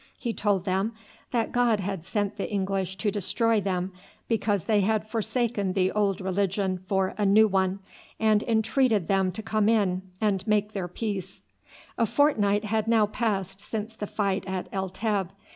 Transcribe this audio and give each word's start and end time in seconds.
He 0.17 0.33
told 0.33 0.65
them 0.65 0.93
that 1.29 1.51
God 1.51 1.79
had 1.79 2.03
sent 2.05 2.35
the 2.35 2.51
English 2.51 2.95
to 2.95 3.11
destroy 3.11 3.61
them 3.61 3.93
because 4.27 4.63
they 4.63 4.81
had 4.81 5.07
forsaken 5.07 5.73
the 5.73 5.91
old 5.91 6.19
religion 6.19 6.79
for 6.87 7.13
a 7.19 7.25
new 7.27 7.47
one, 7.47 7.81
and 8.19 8.41
entreated 8.41 9.07
them 9.07 9.31
to 9.33 9.43
come 9.43 9.69
in 9.69 10.01
and 10.19 10.47
make 10.47 10.73
their 10.73 10.87
peace. 10.87 11.43
A 11.99 12.07
fortnight 12.07 12.63
had 12.65 12.87
now 12.87 13.05
passed 13.05 13.61
since 13.61 13.95
the 13.95 14.07
fight 14.07 14.43
at 14.47 14.67
El 14.73 14.89
Teb. 14.89 15.29